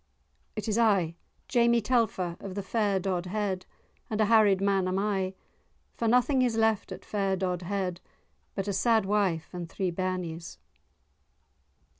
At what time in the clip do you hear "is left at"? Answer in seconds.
6.41-7.05